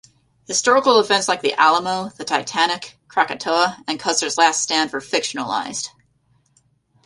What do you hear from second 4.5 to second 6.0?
stand were fictionalized.